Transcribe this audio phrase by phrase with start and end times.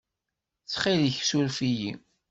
[0.63, 1.91] Ttxil-k, ssuref-iyi.